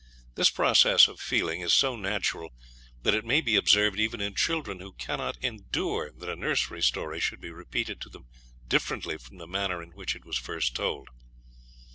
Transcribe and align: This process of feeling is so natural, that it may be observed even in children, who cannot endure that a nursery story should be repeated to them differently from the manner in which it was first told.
This 0.33 0.49
process 0.49 1.07
of 1.07 1.19
feeling 1.19 1.61
is 1.61 1.75
so 1.75 1.95
natural, 1.95 2.55
that 3.03 3.13
it 3.13 3.23
may 3.23 3.39
be 3.39 3.55
observed 3.55 3.99
even 3.99 4.19
in 4.19 4.33
children, 4.33 4.79
who 4.79 4.93
cannot 4.93 5.37
endure 5.43 6.11
that 6.17 6.27
a 6.27 6.35
nursery 6.35 6.81
story 6.81 7.19
should 7.19 7.39
be 7.39 7.51
repeated 7.51 8.01
to 8.01 8.09
them 8.09 8.25
differently 8.67 9.19
from 9.19 9.37
the 9.37 9.45
manner 9.45 9.79
in 9.79 9.91
which 9.91 10.15
it 10.15 10.25
was 10.25 10.39
first 10.39 10.75
told. 10.75 11.09